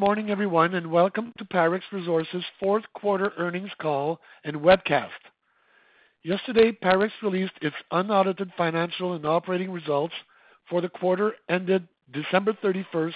Morning, 0.00 0.30
everyone, 0.30 0.74
and 0.74 0.90
welcome 0.90 1.30
to 1.36 1.44
Parex 1.44 1.82
Resources' 1.92 2.42
fourth 2.58 2.84
quarter 2.94 3.34
earnings 3.36 3.68
call 3.82 4.18
and 4.44 4.56
webcast. 4.56 5.10
Yesterday, 6.22 6.72
Parex 6.72 7.10
released 7.22 7.52
its 7.60 7.76
unaudited 7.90 8.50
financial 8.56 9.12
and 9.12 9.26
operating 9.26 9.70
results 9.70 10.14
for 10.70 10.80
the 10.80 10.88
quarter 10.88 11.34
ended 11.50 11.86
December 12.14 12.54
31st, 12.64 13.12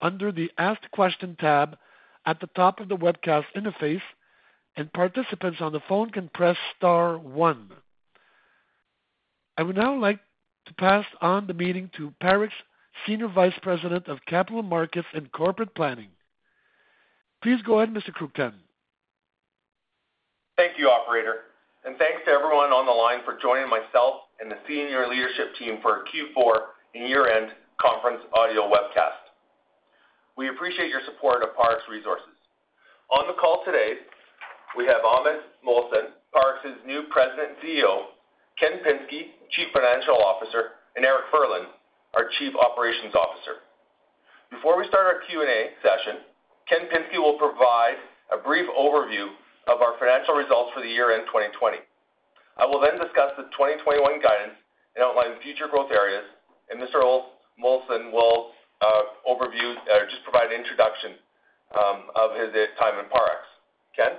under 0.00 0.32
the 0.32 0.50
Ask 0.58 0.80
Question 0.90 1.36
tab 1.38 1.76
at 2.26 2.40
the 2.40 2.48
top 2.48 2.80
of 2.80 2.88
the 2.88 2.96
webcast 2.96 3.44
interface, 3.56 4.02
and 4.76 4.92
participants 4.92 5.58
on 5.60 5.72
the 5.72 5.80
phone 5.88 6.10
can 6.10 6.28
press 6.34 6.56
star 6.76 7.16
one. 7.16 7.70
I 9.56 9.62
would 9.62 9.76
now 9.76 9.96
like 9.96 10.18
to 10.66 10.74
pass 10.74 11.04
on 11.20 11.46
the 11.46 11.54
meeting 11.54 11.88
to 11.96 12.12
Parex 12.20 12.50
Senior 13.06 13.28
Vice 13.28 13.54
President 13.62 14.08
of 14.08 14.18
Capital 14.26 14.64
Markets 14.64 15.08
and 15.14 15.30
Corporate 15.30 15.76
Planning. 15.76 16.08
Please 17.40 17.62
go 17.62 17.78
ahead, 17.78 17.94
Mr. 17.94 18.10
Kruchten. 18.10 18.54
Thank 20.56 20.76
you, 20.76 20.88
operator, 20.88 21.42
and 21.84 21.98
thanks 21.98 22.22
to 22.26 22.30
everyone 22.30 22.70
on 22.70 22.86
the 22.86 22.94
line 22.94 23.26
for 23.26 23.34
joining 23.42 23.66
myself 23.66 24.30
and 24.38 24.46
the 24.46 24.58
senior 24.70 25.10
leadership 25.10 25.50
team 25.58 25.82
for 25.82 25.98
our 25.98 26.04
Q4 26.06 26.78
and 26.94 27.08
year-end 27.10 27.50
conference 27.82 28.22
audio 28.34 28.70
webcast. 28.70 29.26
We 30.38 30.48
appreciate 30.48 30.88
your 30.94 31.02
support 31.10 31.42
of 31.42 31.58
Parex 31.58 31.82
Resources. 31.90 32.38
On 33.10 33.26
the 33.26 33.34
call 33.34 33.66
today, 33.66 33.98
we 34.78 34.86
have 34.86 35.02
Imad 35.02 35.42
Mohsen, 35.66 36.14
Parex's 36.30 36.78
new 36.86 37.10
President 37.10 37.58
and 37.58 37.60
CEO, 37.60 38.14
Ken 38.62 38.78
Pinsky, 38.86 39.34
Chief 39.50 39.68
Financial 39.74 40.16
Officer, 40.22 40.78
and 40.94 41.04
Eric 41.04 41.34
Furlan, 41.34 41.66
our 42.14 42.30
Chief 42.38 42.54
Operations 42.54 43.12
Officer. 43.18 43.66
Before 44.54 44.78
we 44.78 44.86
start 44.86 45.10
our 45.10 45.20
Q&A 45.26 45.74
session, 45.82 46.22
Ken 46.70 46.86
Pinsky 46.94 47.18
will 47.18 47.36
provide 47.42 47.98
a 48.30 48.38
brief 48.38 48.70
overview 48.70 49.34
of 49.66 49.80
our 49.80 49.94
financial 49.98 50.34
results 50.34 50.70
for 50.74 50.82
the 50.82 50.90
year-end 50.90 51.26
2020. 51.30 51.78
I 52.58 52.64
will 52.66 52.80
then 52.80 52.98
discuss 53.00 53.32
the 53.38 53.48
2021 53.56 54.20
guidance 54.20 54.58
and 54.96 55.00
outline 55.04 55.40
future 55.40 55.68
growth 55.70 55.90
areas, 55.90 56.26
and 56.68 56.76
Mr. 56.80 57.00
Mohsen 57.56 58.12
will 58.12 58.52
uh, 58.82 59.02
overview 59.24 59.78
or 59.88 60.04
just 60.10 60.24
provide 60.24 60.50
an 60.52 60.58
introduction 60.58 61.16
um, 61.78 62.10
of 62.18 62.36
his 62.36 62.50
uh, 62.52 62.68
time 62.76 62.98
in 62.98 63.06
Parex. 63.08 63.40
Ken? 63.96 64.18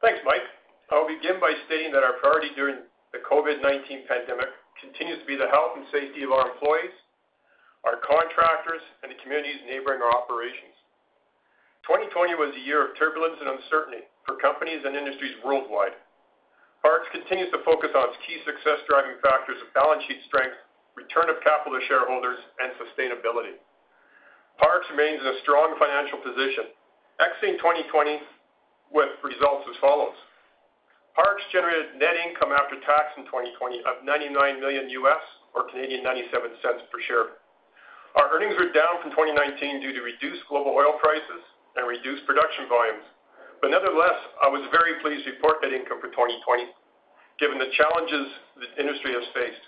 Thanks, 0.00 0.20
Mike. 0.24 0.46
I'll 0.88 1.06
begin 1.06 1.38
by 1.38 1.52
stating 1.66 1.92
that 1.92 2.02
our 2.02 2.18
priority 2.18 2.50
during 2.56 2.86
the 3.12 3.20
COVID-19 3.26 4.06
pandemic 4.06 4.50
continues 4.80 5.20
to 5.20 5.26
be 5.26 5.36
the 5.36 5.50
health 5.52 5.76
and 5.76 5.84
safety 5.92 6.24
of 6.24 6.32
our 6.32 6.50
employees, 6.50 6.94
our 7.84 8.00
contractors, 8.00 8.82
and 9.02 9.12
the 9.12 9.18
communities 9.22 9.60
neighboring 9.68 10.00
our 10.00 10.10
operations. 10.10 10.69
2020 11.88 12.36
was 12.36 12.52
a 12.52 12.64
year 12.64 12.84
of 12.84 12.96
turbulence 13.00 13.40
and 13.40 13.56
uncertainty 13.56 14.04
for 14.28 14.36
companies 14.36 14.84
and 14.84 14.92
industries 14.92 15.32
worldwide. 15.40 15.96
Parex 16.84 17.08
continues 17.12 17.48
to 17.52 17.60
focus 17.64 17.92
on 17.92 18.12
its 18.12 18.20
key 18.24 18.40
success-driving 18.44 19.20
factors 19.20 19.60
of 19.60 19.68
balance 19.72 20.00
sheet 20.08 20.20
strength, 20.28 20.56
return 20.96 21.28
of 21.28 21.40
capital 21.44 21.76
to 21.76 21.82
shareholders, 21.88 22.40
and 22.60 22.72
sustainability. 22.80 23.56
Parex 24.60 24.84
remains 24.92 25.20
in 25.20 25.28
a 25.28 25.40
strong 25.44 25.76
financial 25.80 26.20
position, 26.20 26.72
exiting 27.20 27.56
2020 27.60 28.20
with 28.92 29.12
results 29.24 29.64
as 29.68 29.76
follows. 29.80 30.16
Parex 31.16 31.40
generated 31.52 31.96
net 31.96 32.16
income 32.16 32.52
after 32.52 32.76
tax 32.84 33.12
in 33.16 33.24
2020 33.28 33.84
of 33.88 34.04
$99 34.04 34.60
million, 34.60 34.88
US 35.04 35.24
or 35.56 35.68
0.97 35.72 36.00
per 36.88 37.00
share. 37.08 37.40
Our 38.16 38.32
earnings 38.36 38.56
were 38.56 38.72
down 38.72 39.00
from 39.04 39.12
2019 39.12 39.80
due 39.80 39.92
to 39.96 40.00
reduced 40.00 40.44
global 40.48 40.72
oil 40.72 40.96
prices 41.00 41.44
and 41.80 41.88
reduced 41.88 42.28
production 42.28 42.68
volumes. 42.68 43.08
But 43.64 43.72
nevertheless, 43.72 44.20
I 44.44 44.48
was 44.52 44.60
very 44.68 45.00
pleased 45.00 45.24
to 45.24 45.32
report 45.32 45.64
net 45.64 45.72
income 45.72 46.00
for 46.00 46.12
2020, 46.12 46.68
given 47.40 47.56
the 47.56 47.72
challenges 47.76 48.28
the 48.60 48.68
industry 48.76 49.16
has 49.16 49.24
faced. 49.32 49.64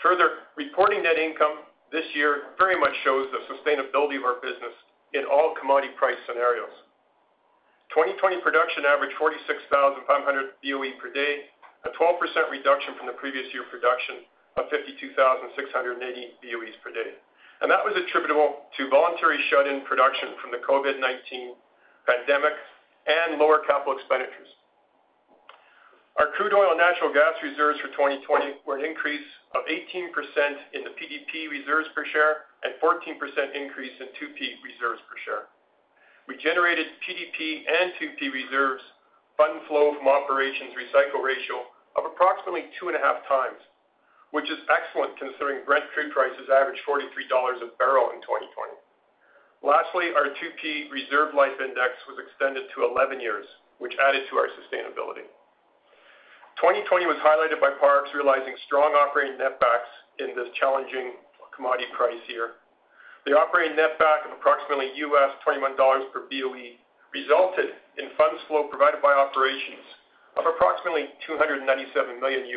Further, 0.00 0.48
reporting 0.56 1.04
net 1.04 1.20
income 1.20 1.68
this 1.92 2.04
year 2.16 2.56
very 2.56 2.76
much 2.80 2.92
shows 3.04 3.28
the 3.32 3.44
sustainability 3.48 4.16
of 4.16 4.24
our 4.24 4.40
business 4.40 4.72
in 5.12 5.24
all 5.28 5.54
commodity 5.56 5.92
price 6.00 6.18
scenarios. 6.24 6.72
2020 7.92 8.42
production 8.42 8.88
averaged 8.88 9.14
46,500 9.20 10.04
BOE 10.64 10.98
per 10.98 11.12
day, 11.14 11.52
a 11.86 11.92
12% 11.94 12.18
reduction 12.50 12.96
from 12.98 13.06
the 13.06 13.16
previous 13.20 13.46
year 13.54 13.68
production 13.70 14.26
of 14.56 14.66
52,680 14.72 16.02
BOEs 16.42 16.76
per 16.82 16.90
day. 16.90 17.14
And 17.64 17.72
that 17.72 17.80
was 17.80 17.96
attributable 17.96 18.68
to 18.76 18.92
voluntary 18.92 19.40
shut-in 19.48 19.88
production 19.88 20.36
from 20.36 20.52
the 20.52 20.60
COVID-19 20.68 21.56
pandemic 22.04 22.52
and 23.08 23.40
lower 23.40 23.64
capital 23.64 23.96
expenditures. 23.96 24.52
Our 26.20 26.28
crude 26.36 26.52
oil 26.52 26.76
and 26.76 26.78
natural 26.78 27.08
gas 27.08 27.32
reserves 27.40 27.80
for 27.80 27.88
2020 27.96 28.68
were 28.68 28.76
an 28.76 28.84
increase 28.84 29.24
of 29.56 29.64
18% 29.64 30.12
in 30.76 30.84
the 30.84 30.92
PDP 30.92 31.48
reserves 31.48 31.88
per 31.96 32.04
share 32.12 32.52
and 32.68 32.76
14% 32.84 33.16
increase 33.56 33.96
in 33.96 34.12
2P 34.12 34.60
reserves 34.60 35.00
per 35.08 35.16
share. 35.24 35.48
We 36.28 36.36
generated 36.36 36.84
PDP 37.00 37.64
and 37.64 37.96
2P 37.96 38.28
reserves 38.28 38.84
fund 39.40 39.64
flow 39.72 39.96
from 39.96 40.04
operations 40.04 40.76
recycle 40.76 41.24
ratio 41.24 41.64
of 41.96 42.04
approximately 42.12 42.68
2.5x, 42.76 43.56
which 44.34 44.50
is 44.50 44.58
excellent 44.66 45.14
considering 45.14 45.62
Brent 45.62 45.86
crude 45.94 46.10
prices 46.10 46.50
averaged 46.50 46.82
$43 46.82 47.06
a 47.62 47.70
barrel 47.78 48.10
in 48.10 48.18
2020. 48.18 48.74
Lastly, 49.62 50.10
our 50.10 50.34
2P 50.34 50.90
reserve 50.90 51.38
life 51.38 51.54
index 51.62 51.94
was 52.10 52.18
extended 52.18 52.66
to 52.74 52.82
11 52.82 53.22
years, 53.22 53.46
which 53.78 53.94
added 54.02 54.26
to 54.26 54.34
our 54.34 54.50
sustainability. 54.58 55.22
2020 56.58 57.06
was 57.06 57.14
highlighted 57.22 57.62
by 57.62 57.78
Parex 57.78 58.10
realizing 58.10 58.58
strong 58.66 58.98
operating 58.98 59.38
netbacks 59.38 59.86
in 60.18 60.34
this 60.34 60.50
challenging 60.58 61.14
commodity 61.54 61.86
price 61.94 62.18
year. 62.26 62.58
The 63.30 63.38
operating 63.38 63.78
netback 63.78 64.26
of 64.26 64.34
approximately 64.34 64.90
$21 64.98 65.78
per 66.10 66.26
BOE 66.26 66.74
resulted 67.14 67.70
in 68.02 68.10
funds 68.18 68.42
flow 68.50 68.66
provided 68.66 68.98
by 68.98 69.14
operations 69.14 69.86
of 70.34 70.42
approximately 70.50 71.14
$297 71.22 72.18
million. 72.18 72.50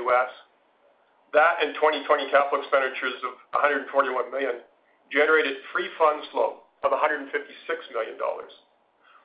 That 1.33 1.59
and 1.59 1.75
2020 1.75 2.31
capital 2.31 2.63
expenditures 2.63 3.19
of 3.27 3.35
141 3.51 4.31
million 4.31 4.63
generated 5.12 5.59
free 5.74 5.89
funds 6.00 6.27
flow 6.31 6.63
of 6.83 6.91
$156 6.91 7.31
million. 7.91 8.15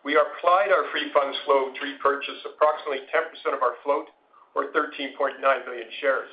We 0.02 0.18
applied 0.18 0.74
our 0.74 0.90
free 0.90 1.10
funds 1.14 1.38
flow 1.46 1.70
to 1.70 1.80
repurchase 1.82 2.42
approximately 2.42 3.06
10% 3.10 3.54
of 3.54 3.62
our 3.62 3.78
float, 3.86 4.10
or 4.54 4.68
13.9 4.74 5.38
million 5.40 5.88
shares. 6.02 6.28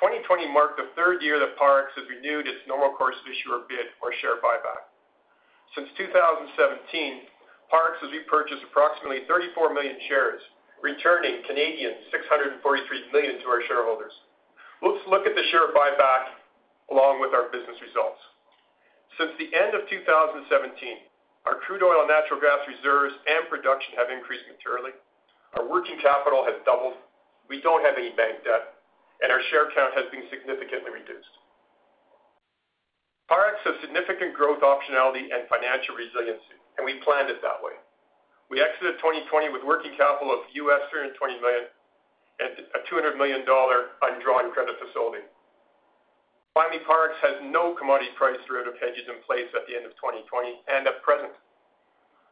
2020 0.00 0.52
marked 0.52 0.76
the 0.76 0.92
third 0.98 1.22
year 1.22 1.38
that 1.38 1.56
Parex 1.56 1.88
has 1.96 2.04
renewed 2.10 2.44
its 2.44 2.60
normal 2.68 2.92
course 2.98 3.16
issuer 3.24 3.64
bid 3.68 3.94
or 4.02 4.12
share 4.20 4.42
buyback. 4.42 4.90
Since 5.72 5.88
2017, 5.96 7.30
Parex 7.72 7.96
has 8.04 8.10
repurchased 8.12 8.64
approximately 8.66 9.24
34 9.28 9.72
million 9.72 9.96
shares, 10.08 10.42
returning 10.82 11.40
643 11.46 12.60
million 13.12 13.40
to 13.40 13.48
our 13.48 13.62
shareholders. 13.64 14.12
Let's 14.84 15.04
look 15.08 15.24
at 15.24 15.32
the 15.32 15.44
share 15.48 15.72
buyback 15.72 16.36
along 16.92 17.20
with 17.20 17.32
our 17.32 17.48
business 17.48 17.80
results. 17.80 18.20
Since 19.16 19.32
the 19.40 19.48
end 19.56 19.72
of 19.72 19.88
2017, 19.88 20.48
our 21.48 21.56
crude 21.64 21.80
oil 21.80 22.04
and 22.04 22.10
natural 22.10 22.42
gas 22.42 22.60
reserves 22.68 23.16
and 23.24 23.48
production 23.48 23.96
have 23.96 24.12
increased 24.12 24.44
materially. 24.50 24.92
Our 25.56 25.64
working 25.64 25.96
capital 26.02 26.44
has 26.44 26.60
doubled. 26.68 27.00
We 27.48 27.62
don't 27.62 27.80
have 27.86 27.96
any 27.96 28.12
bank 28.12 28.44
debt, 28.44 28.76
and 29.22 29.32
our 29.32 29.40
share 29.48 29.72
count 29.72 29.96
has 29.96 30.10
been 30.12 30.28
significantly 30.28 30.92
reduced. 30.92 31.32
Parex 33.30 33.58
has 33.64 33.78
significant 33.80 34.36
growth 34.36 34.60
optionality 34.60 35.32
and 35.32 35.48
financial 35.48 35.96
resiliency, 35.96 36.58
and 36.76 36.84
we 36.84 37.00
planned 37.02 37.32
it 37.32 37.40
that 37.40 37.58
way. 37.62 37.74
We 38.50 38.62
exited 38.62 39.00
2020 39.02 39.50
with 39.50 39.66
working 39.66 39.96
capital 39.98 40.30
of 40.30 40.46
$320 40.54 41.16
million 41.42 41.66
and 42.40 42.52
a 42.76 42.80
$200 42.88 43.16
million 43.16 43.42
undrawn 43.42 44.52
credit 44.52 44.76
facility. 44.76 45.24
Finally, 46.56 46.80
Parex 46.88 47.12
has 47.20 47.36
no 47.52 47.76
commodity 47.76 48.12
price 48.16 48.40
derivative 48.48 48.80
hedges 48.80 49.04
in 49.08 49.20
place 49.28 49.48
at 49.52 49.68
the 49.68 49.76
end 49.76 49.84
of 49.84 49.92
2020 50.00 50.24
and 50.72 50.88
at 50.88 51.04
present. 51.04 51.32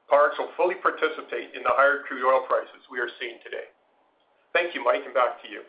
Parex 0.09 0.37
will 0.41 0.53
fully 0.57 0.77
participate 0.81 1.53
in 1.53 1.61
the 1.65 1.73
higher 1.77 2.05
crude 2.09 2.25
oil 2.25 2.45
prices 2.49 2.81
we 2.89 3.01
are 3.01 3.13
seeing 3.21 3.37
today. 3.45 3.69
Thank 4.57 4.73
you, 4.73 4.85
Mike, 4.85 5.05
and 5.05 5.13
back 5.13 5.41
to 5.45 5.49
you. 5.49 5.65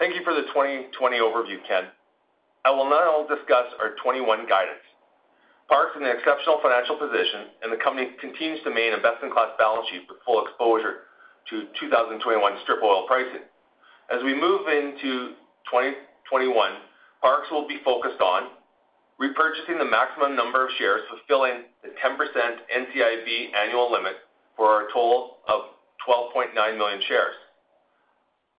Thank 0.00 0.16
you 0.16 0.24
for 0.24 0.32
the 0.36 0.48
2020 0.52 0.92
overview, 1.20 1.60
Ken. 1.68 1.88
I 2.64 2.72
will 2.72 2.88
now 2.88 3.24
discuss 3.28 3.72
our 3.80 3.96
2021 4.00 4.48
guidance. 4.48 4.84
Parex 5.68 5.96
is 5.96 6.00
in 6.00 6.08
an 6.08 6.16
exceptional 6.16 6.64
financial 6.64 6.96
position, 6.96 7.52
and 7.60 7.72
the 7.72 7.80
company 7.80 8.14
continues 8.20 8.62
to 8.64 8.70
maintain 8.70 8.96
a 8.96 9.02
best-in-class 9.02 9.58
balance 9.58 9.88
sheet 9.90 10.08
with 10.08 10.22
full 10.24 10.44
exposure 10.44 11.12
to 11.50 11.66
2021 11.80 12.58
strip 12.62 12.82
oil 12.82 13.06
pricing. 13.06 13.46
As 14.10 14.22
we 14.22 14.34
move 14.34 14.68
into 14.68 15.34
2021, 15.70 16.52
Parex 17.22 17.50
will 17.50 17.66
be 17.66 17.78
focused 17.84 18.20
on 18.20 18.50
repurchasing 19.20 19.78
the 19.78 19.84
maximum 19.84 20.36
number 20.36 20.64
of 20.64 20.70
shares, 20.78 21.02
fulfilling 21.08 21.64
the 21.82 21.90
10% 22.04 22.18
NCIB 22.18 23.54
annual 23.54 23.90
limit 23.90 24.14
for 24.56 24.82
a 24.82 24.92
total 24.92 25.38
of 25.48 25.72
12.9 26.06 26.54
million 26.76 27.00
shares. 27.08 27.34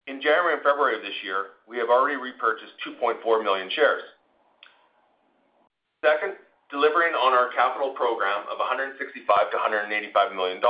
In 0.08 0.22
January 0.22 0.54
and 0.56 0.64
February 0.64 0.96
of 0.96 1.02
this 1.02 1.16
year, 1.24 1.60
we 1.68 1.78
have 1.78 1.90
already 1.90 2.16
repurchased 2.16 2.74
2.4 2.88 3.44
million 3.44 3.70
shares. 3.70 4.02
Second, 6.04 6.36
delivering 6.72 7.14
on 7.14 7.34
our 7.34 7.52
capital 7.54 7.92
program 7.92 8.44
of 8.52 8.58
$165 8.60 8.96
million-$185 9.28 10.36
million. 10.36 10.62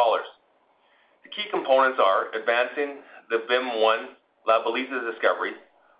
The 1.28 1.44
key 1.44 1.50
components 1.52 2.00
are 2.00 2.32
advancing 2.32 3.04
the 3.30 3.44
VIM-1 3.52 4.16
La 4.48 4.64
Belleza 4.64 5.12
discovery 5.12 5.52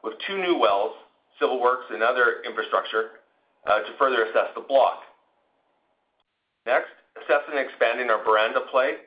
with 0.02 0.14
two 0.26 0.38
new 0.38 0.58
wells, 0.58 0.96
civil 1.38 1.60
works, 1.60 1.84
and 1.92 2.02
other 2.02 2.40
infrastructure 2.48 3.20
uh, 3.68 3.80
to 3.80 3.92
further 4.00 4.24
assess 4.24 4.56
the 4.56 4.64
block. 4.64 5.04
Next, 6.66 6.96
assessing 7.20 7.60
and 7.60 7.68
expanding 7.68 8.10
our 8.10 8.24
Boranda 8.24 8.72
play, 8.72 9.04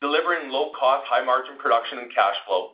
delivering 0.00 0.48
low-cost, 0.48 1.04
high-margin 1.12 1.60
production 1.60 1.98
and 1.98 2.08
cash 2.14 2.36
flow, 2.48 2.72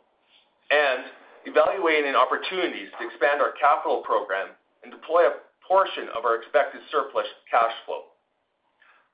and 0.71 1.11
evaluating 1.43 2.15
opportunities 2.15 2.87
to 2.95 3.05
expand 3.05 3.41
our 3.41 3.51
capital 3.59 3.99
program 4.07 4.55
and 4.83 4.93
deploy 4.93 5.27
a 5.27 5.43
portion 5.67 6.07
of 6.15 6.23
our 6.23 6.39
expected 6.39 6.79
surplus 6.89 7.27
cash 7.51 7.75
flow. 7.85 8.15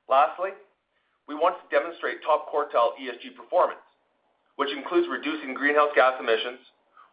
Lastly, 0.08 0.52
we 1.28 1.36
want 1.36 1.60
to 1.60 1.68
demonstrate 1.70 2.24
top 2.24 2.48
quartile 2.48 2.96
ESG 2.96 3.36
performance, 3.36 3.84
which 4.56 4.72
includes 4.72 5.08
reducing 5.12 5.54
greenhouse 5.54 5.92
gas 5.94 6.16
emissions, 6.20 6.64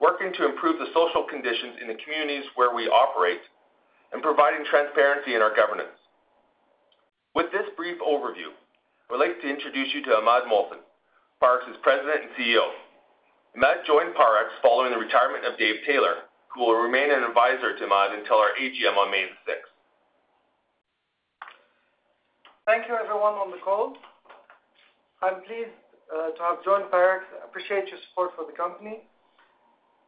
working 0.01 0.33
to 0.39 0.47
improve 0.47 0.79
the 0.79 0.95
social 0.95 1.27
conditions 1.27 1.83
in 1.83 1.89
the 1.91 1.99
communities 2.03 2.47
where 2.55 2.75
we 2.75 2.87
operate, 2.87 3.43
and 4.15 4.23
providing 4.23 4.65
transparency 4.71 5.35
in 5.35 5.43
our 5.43 5.55
governance. 5.55 5.99
With 7.35 7.51
this 7.51 7.67
brief 7.77 7.99
overview, 7.99 8.55
I'd 9.11 9.19
like 9.19 9.43
to 9.43 9.51
introduce 9.51 9.91
you 9.93 10.03
to 10.07 10.23
Imad 10.23 10.47
Mohsen, 10.47 10.79
Parex's 11.43 11.77
President 11.83 12.31
and 12.31 12.33
CEO. 12.39 12.71
Imad 13.59 13.85
joined 13.87 14.15
Parex 14.15 14.55
following 14.63 14.93
the 14.95 14.99
retirement 14.99 15.45
of 15.45 15.59
Dave 15.59 15.83
Taylor, 15.87 16.31
who 16.55 16.63
will 16.63 16.79
remain 16.79 17.11
an 17.11 17.27
advisor 17.27 17.77
to 17.77 17.85
Imad 17.85 18.17
until 18.17 18.39
our 18.39 18.55
AGM 18.55 18.97
on 18.97 19.11
May 19.11 19.27
6th. 19.43 19.74
Thank 22.65 22.89
you, 22.89 22.97
everyone 22.97 23.37
on 23.37 23.53
the 23.53 23.61
call. 23.61 23.93
I'm 25.21 25.45
pleased 25.45 25.77
uh, 26.09 26.33
to 26.33 26.41
have 26.41 26.65
joined 26.65 26.89
Parex. 26.89 27.29
I 27.37 27.45
appreciate 27.45 27.93
your 27.93 28.01
support 28.09 28.33
for 28.33 28.49
the 28.49 28.57
company. 28.57 29.05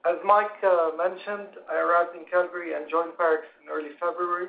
As 0.08 0.16
Mike 0.24 0.56
uh, 0.64 0.96
mentioned, 0.96 1.52
I 1.68 1.76
arrived 1.76 2.16
in 2.16 2.24
Calgary 2.32 2.72
and 2.72 2.88
joined 2.88 3.12
Parex 3.20 3.44
in 3.60 3.68
early 3.68 3.92
February 4.00 4.48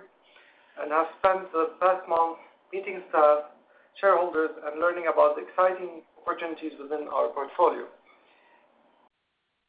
and 0.80 0.88
have 0.88 1.12
spent 1.19 1.51
the 1.51 1.75
past 1.83 2.07
month 2.07 2.39
meeting 2.71 3.04
staff, 3.12 3.51
shareholders, 4.00 4.56
and 4.56 4.80
learning 4.80 5.12
about 5.12 5.36
the 5.36 5.44
exciting 5.44 6.00
opportunities 6.15 6.80
within 6.80 7.12
our 7.12 7.27
portfolio. 7.36 7.92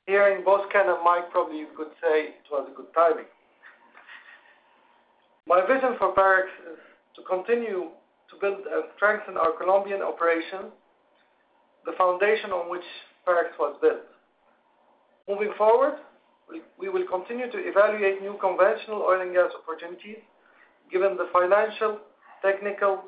Hearing 0.07 0.47
both 0.47 0.71
Ken 0.71 0.87
and 0.87 1.03
Mike, 1.03 1.35
probably 1.35 1.59
you 1.59 1.75
could 1.75 1.91
say 1.99 2.39
it 2.39 2.47
was 2.55 2.71
a 2.71 2.75
good 2.77 2.95
timing. 2.95 3.27
My 5.43 5.67
vision 5.67 5.99
for 5.99 6.15
Parex 6.15 6.47
is 6.71 6.79
to 7.19 7.27
continue 7.27 7.91
to 8.31 8.37
build 8.41 8.67
and 8.71 8.85
strengthen 8.97 9.37
our 9.37 9.53
Colombian 9.57 10.03
operations, 10.03 10.73
the 11.85 11.93
foundation 11.97 12.51
on 12.51 12.71
which 12.71 12.85
Parex 13.27 13.57
was 13.59 13.77
built. 13.81 14.05
Moving 15.29 15.53
forward, 15.57 15.95
we 16.79 16.89
will 16.89 17.07
continue 17.07 17.51
to 17.51 17.59
evaluate 17.59 18.23
new 18.23 18.37
conventional 18.41 19.03
oil 19.03 19.21
and 19.21 19.35
gas 19.35 19.51
opportunities 19.53 20.19
given 20.91 21.17
the 21.17 21.29
financial, 21.33 22.01
technical, 22.41 23.05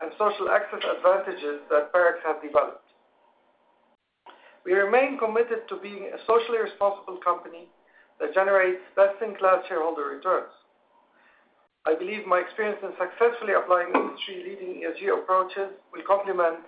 and 0.00 0.10
social 0.18 0.50
access 0.50 0.82
advantages 0.96 1.62
that 1.70 1.92
Parex 1.92 2.18
has 2.26 2.36
developed. 2.42 2.82
We 4.64 4.74
remain 4.74 5.18
committed 5.18 5.68
to 5.68 5.76
being 5.76 6.10
a 6.14 6.18
socially 6.26 6.58
responsible 6.58 7.18
company 7.22 7.68
that 8.20 8.34
generates 8.34 8.82
best-in-class 8.94 9.66
shareholder 9.68 10.06
returns. 10.06 10.50
I 11.84 11.96
believe 11.98 12.26
my 12.26 12.38
experience 12.38 12.78
in 12.82 12.94
successfully 12.94 13.58
applying 13.58 13.90
industry-leading 13.90 14.86
ESG 14.86 15.18
approaches 15.18 15.74
will 15.90 16.06
complement 16.06 16.62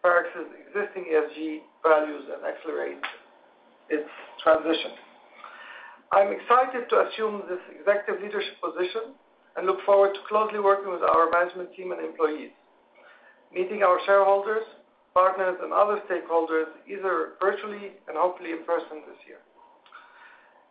Parex's 0.00 0.48
existing 0.64 1.12
ESG 1.12 1.60
values 1.84 2.24
and 2.32 2.40
accelerate 2.40 3.04
its 3.90 4.08
transition. 4.42 4.96
I'm 6.12 6.32
excited 6.32 6.88
to 6.88 6.96
assume 7.04 7.42
this 7.52 7.60
executive 7.68 8.22
leadership 8.22 8.56
position 8.64 9.12
and 9.56 9.66
look 9.66 9.84
forward 9.84 10.14
to 10.14 10.20
closely 10.28 10.60
working 10.60 10.90
with 10.90 11.02
our 11.02 11.28
management 11.28 11.74
team 11.76 11.92
and 11.92 12.00
employees, 12.00 12.52
meeting 13.52 13.82
our 13.82 14.00
shareholders, 14.06 14.64
partners, 15.12 15.56
and 15.60 15.72
other 15.72 16.00
stakeholders, 16.08 16.72
either 16.88 17.36
virtually 17.40 17.92
and 18.08 18.16
hopefully 18.16 18.52
in 18.52 18.64
person 18.64 19.04
this 19.04 19.20
year. 19.28 19.40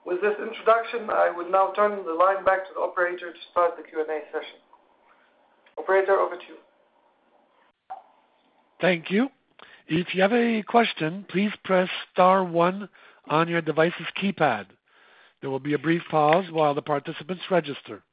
With 0.05 0.21
this 0.21 0.35
introduction, 0.39 1.09
I 1.09 1.31
will 1.35 1.49
now 1.49 1.73
turn 1.75 2.05
the 2.05 2.13
line 2.13 2.45
back 2.45 2.67
to 2.67 2.73
the 2.75 2.81
operator 2.81 3.31
to 3.31 3.39
start 3.51 3.71
the 3.75 3.83
Q&A 3.83 4.05
session. 4.31 4.59
Operator, 5.77 6.19
over 6.19 6.35
to 6.35 6.41
you. 6.47 6.55
Thank 8.79 9.09
you. 9.09 9.29
If 9.87 10.13
you 10.13 10.21
have 10.21 10.33
a 10.33 10.61
question, 10.63 11.25
please 11.29 11.51
press 11.63 11.89
star 12.11 12.43
one 12.43 12.87
on 13.27 13.47
your 13.47 13.61
device's 13.61 14.05
keypad. 14.21 14.65
There 15.41 15.49
will 15.49 15.59
be 15.59 15.73
a 15.73 15.79
brief 15.79 16.03
pause 16.09 16.45
while 16.51 16.75
the 16.75 16.81
participants 16.81 17.43
register. 17.49 18.03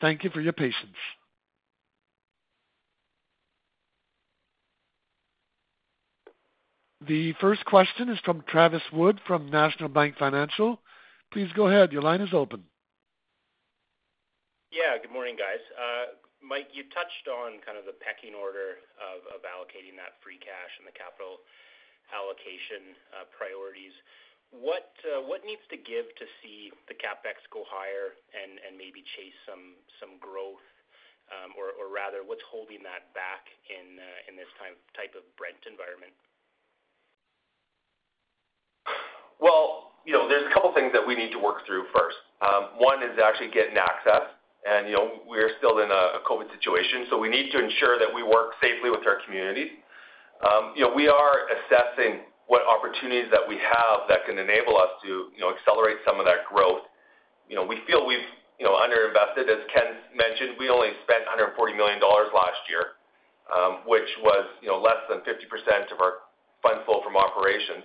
Thank 0.00 0.24
you 0.24 0.30
for 0.30 0.40
your 0.40 0.52
patience. 0.52 0.96
The 7.06 7.32
first 7.40 7.64
question 7.64 8.08
is 8.08 8.18
from 8.24 8.44
Travis 8.48 8.82
Wood 8.92 9.20
from 9.26 9.50
National 9.50 9.88
Bank 9.88 10.16
Financial. 10.18 10.80
Please 11.32 11.52
go 11.52 11.68
ahead. 11.68 11.92
Your 11.92 12.02
line 12.02 12.20
is 12.20 12.32
open. 12.32 12.64
Yeah. 14.72 14.96
Good 15.00 15.12
morning, 15.12 15.36
guys. 15.36 15.60
Uh, 15.76 16.16
Mike, 16.40 16.70
you 16.72 16.86
touched 16.94 17.26
on 17.28 17.60
kind 17.66 17.76
of 17.76 17.84
the 17.84 17.98
pecking 17.98 18.32
order 18.32 18.80
of 18.96 19.42
allocating 19.44 19.98
that 19.98 20.16
free 20.22 20.38
cash 20.38 20.72
and 20.78 20.86
the 20.86 20.94
capital 20.94 21.42
allocation 22.14 22.96
uh, 23.12 23.26
priorities. 23.34 23.92
Uh, 24.48 25.20
what 25.28 25.44
needs 25.44 25.60
to 25.68 25.76
give 25.76 26.08
to 26.16 26.24
see 26.40 26.72
the 26.88 26.96
CapEx 26.96 27.44
go 27.52 27.68
higher 27.68 28.16
and 28.32 28.76
maybe 28.80 29.04
chase 29.16 29.36
some 29.44 30.16
growth? 30.16 30.64
Um, 31.28 31.52
or 31.60 31.92
rather, 31.92 32.24
what's 32.24 32.44
holding 32.48 32.80
that 32.88 33.12
back 33.12 33.52
in 33.68 34.00
this 34.32 34.48
type 34.96 35.12
of 35.12 35.24
Brent 35.36 35.60
environment? 35.68 36.16
Well, 39.36 39.92
you 40.08 40.16
know, 40.16 40.24
there's 40.24 40.48
a 40.48 40.52
couple 40.56 40.72
things 40.72 40.88
that 40.96 41.04
we 41.04 41.12
need 41.12 41.36
to 41.36 41.40
work 41.40 41.68
through 41.68 41.84
first. 41.92 42.16
Um, 42.40 42.80
one 42.80 43.04
is 43.04 43.20
actually 43.20 43.52
getting 43.52 43.76
access. 43.76 44.32
And, 44.64 44.88
you 44.88 44.96
know, 44.96 45.20
we're 45.28 45.52
still 45.60 45.84
in 45.84 45.92
a 45.92 46.24
COVID 46.24 46.48
situation, 46.48 47.06
so 47.12 47.20
we 47.20 47.28
need 47.28 47.52
to 47.52 47.60
ensure 47.60 48.00
that 48.00 48.08
we 48.08 48.24
work 48.24 48.56
safely 48.58 48.88
with 48.88 49.04
our 49.04 49.20
communities. 49.22 49.70
Um, 50.42 50.72
you 50.74 50.82
know, 50.82 50.92
we 50.96 51.12
are 51.12 51.46
assessing 51.52 52.24
what 52.48 52.64
opportunities 52.64 53.28
that 53.30 53.44
we 53.44 53.60
have 53.60 54.08
that 54.08 54.24
can 54.24 54.40
enable 54.40 54.80
us 54.80 54.96
to, 55.04 55.28
you 55.36 55.40
know, 55.44 55.52
accelerate 55.52 56.00
some 56.08 56.18
of 56.18 56.24
that 56.24 56.48
growth. 56.48 56.88
You 57.46 57.60
know, 57.60 57.64
we 57.68 57.84
feel 57.84 58.08
we've, 58.08 58.24
you 58.56 58.64
know, 58.64 58.80
underinvested. 58.80 59.44
As 59.46 59.62
Ken 59.68 60.00
mentioned, 60.16 60.56
we 60.56 60.72
only 60.72 60.96
spent 61.04 61.28
140 61.28 61.54
million 61.76 62.00
dollars 62.00 62.32
last 62.32 62.64
year, 62.66 62.96
um, 63.52 63.84
which 63.84 64.08
was, 64.24 64.48
you 64.64 64.72
know, 64.72 64.80
less 64.80 65.04
than 65.12 65.20
50% 65.22 65.92
of 65.92 66.00
our 66.00 66.24
funds 66.64 66.80
flow 66.88 67.04
from 67.04 67.14
operations. 67.14 67.84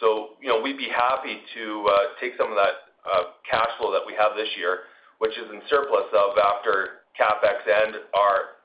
So, 0.00 0.40
you 0.40 0.48
know, 0.48 0.60
we'd 0.60 0.78
be 0.78 0.88
happy 0.88 1.40
to 1.54 1.64
uh, 1.88 2.16
take 2.20 2.32
some 2.38 2.48
of 2.48 2.56
that 2.56 2.92
uh, 3.04 3.36
cash 3.48 3.68
flow 3.78 3.92
that 3.92 4.02
we 4.06 4.14
have 4.14 4.32
this 4.36 4.48
year, 4.56 4.88
which 5.18 5.36
is 5.36 5.50
in 5.52 5.60
surplus 5.68 6.08
of 6.14 6.38
after 6.38 7.04
CapEx 7.18 7.66
and 7.66 8.00
our 8.14 8.62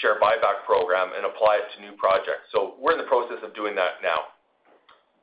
share 0.00 0.16
buyback 0.22 0.64
program, 0.64 1.12
and 1.12 1.26
apply 1.26 1.60
it 1.60 1.68
to 1.76 1.84
new 1.84 1.92
projects. 2.00 2.48
So 2.54 2.80
we're 2.80 2.96
in 2.96 3.02
the 3.02 3.10
process 3.10 3.42
of 3.44 3.52
doing 3.52 3.74
that 3.76 4.00
now. 4.00 4.32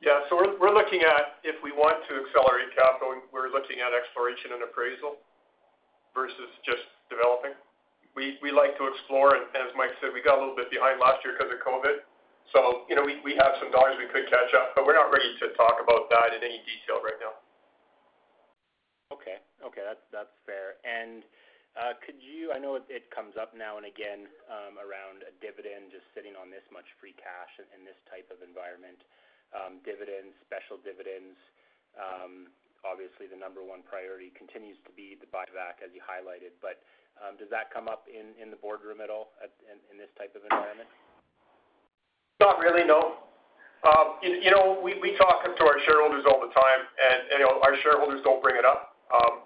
Yeah. 0.00 0.24
So 0.30 0.38
we're 0.38 0.72
looking 0.72 1.04
at 1.04 1.42
if 1.44 1.60
we 1.60 1.72
want 1.76 2.00
to 2.08 2.12
accelerate 2.24 2.72
capital, 2.72 3.20
we're 3.34 3.52
looking 3.52 3.84
at 3.84 3.92
exploration 3.92 4.56
and 4.56 4.64
appraisal 4.64 5.20
versus 6.16 6.48
just 6.64 6.84
developing. 7.10 7.52
We 8.14 8.52
like 8.52 8.76
to 8.76 8.84
explore, 8.84 9.32
and 9.38 9.48
as 9.56 9.72
Mike 9.78 9.96
said, 10.04 10.12
we 10.12 10.20
got 10.20 10.36
a 10.36 10.40
little 10.44 10.56
bit 10.56 10.68
behind 10.68 11.00
last 11.00 11.24
year 11.24 11.32
because 11.34 11.48
of 11.48 11.60
COVID. 11.64 12.04
So, 12.50 12.82
you 12.90 12.98
know, 12.98 13.06
we 13.06 13.22
we 13.22 13.38
have 13.38 13.54
some 13.62 13.70
dollars 13.70 13.94
we 13.94 14.10
could 14.10 14.26
catch 14.26 14.50
up, 14.58 14.74
but 14.74 14.82
we're 14.82 14.98
not 14.98 15.14
ready 15.14 15.30
to 15.38 15.54
talk 15.54 15.78
about 15.78 16.10
that 16.10 16.34
in 16.34 16.42
any 16.42 16.58
detail 16.66 16.98
right 16.98 17.18
now. 17.22 17.38
Okay. 19.14 19.38
Okay, 19.62 19.84
that's 19.86 20.02
that's 20.10 20.34
fair. 20.42 20.80
And 20.82 21.22
uh, 21.78 21.94
could 22.02 22.18
you... 22.18 22.50
I 22.50 22.58
know 22.58 22.74
it 22.74 23.06
comes 23.14 23.38
up 23.38 23.54
now 23.54 23.78
and 23.78 23.86
again 23.86 24.26
um, 24.50 24.82
around 24.82 25.22
a 25.22 25.30
dividend 25.38 25.94
just 25.94 26.02
sitting 26.10 26.34
on 26.34 26.50
this 26.50 26.66
much 26.74 26.90
free 26.98 27.14
cash 27.14 27.54
in 27.62 27.86
this 27.86 27.98
type 28.10 28.26
of 28.34 28.42
environment. 28.42 28.98
Um, 29.54 29.78
dividends, 29.86 30.34
special 30.42 30.78
dividends, 30.82 31.38
um, 31.94 32.50
obviously 32.82 33.30
the 33.30 33.38
number 33.38 33.62
one 33.62 33.86
priority 33.86 34.34
continues 34.34 34.78
to 34.86 34.90
be 34.94 35.18
the 35.18 35.30
buyback, 35.30 35.82
as 35.82 35.90
you 35.94 36.02
highlighted. 36.02 36.54
But, 36.58 36.82
does 37.36 37.52
that 37.52 37.68
come 37.68 37.84
up 37.84 38.08
in 38.08 38.48
the 38.48 38.56
boardroom 38.56 39.04
at 39.04 39.12
all 39.12 39.36
in 39.44 39.96
this 40.00 40.08
type 40.16 40.32
of 40.32 40.40
environment? 40.40 40.88
Not 42.40 42.58
really, 42.58 42.88
no. 42.88 43.20
Um, 43.84 44.20
you 44.24 44.50
know, 44.50 44.80
we 44.80 45.16
talk 45.16 45.44
to 45.44 45.64
our 45.64 45.78
shareholders 45.84 46.24
all 46.28 46.40
the 46.40 46.52
time, 46.52 46.82
and 46.96 47.18
you 47.36 47.44
know, 47.44 47.60
our 47.60 47.76
shareholders 47.84 48.20
don't 48.24 48.40
bring 48.42 48.56
it 48.56 48.64
up. 48.64 48.96
Um, 49.12 49.44